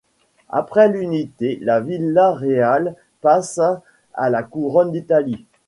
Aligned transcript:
Après 0.49 0.87
l'Unité 0.89 1.59
la 1.61 1.79
Villa 1.79 2.31
reale 2.31 2.95
passa 3.21 3.83
à 4.15 4.31
la 4.31 4.41
Couronne 4.41 4.91
d'Italie. 4.91 5.45